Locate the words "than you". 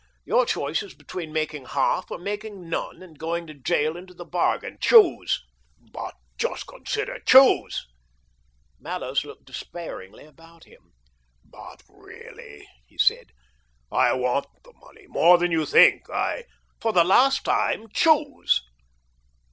15.37-15.67